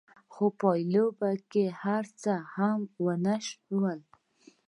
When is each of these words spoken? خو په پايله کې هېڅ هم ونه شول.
خو 0.33 0.45
په 0.49 0.55
پايله 0.59 1.31
کې 1.51 1.65
هېڅ 1.83 2.21
هم 2.55 2.79
ونه 3.03 3.35
شول. 3.47 3.99